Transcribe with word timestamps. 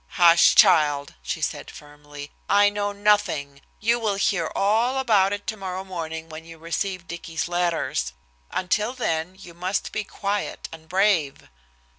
"Hush, 0.17 0.55
child," 0.55 1.13
she 1.21 1.41
said 1.41 1.69
firmly. 1.69 2.31
"I 2.49 2.71
know 2.71 2.91
nothing. 2.91 3.61
You 3.79 3.99
will 3.99 4.15
hear 4.15 4.51
all 4.55 4.97
about 4.97 5.31
it 5.31 5.45
tomorrow 5.45 5.83
morning 5.83 6.27
when 6.27 6.43
you 6.43 6.57
receive 6.57 7.07
Dicky's 7.07 7.47
letters. 7.47 8.11
Until 8.49 8.93
then 8.93 9.35
you 9.39 9.53
must 9.53 9.91
be 9.91 10.03
quiet 10.03 10.67
and 10.71 10.89
brave." 10.89 11.47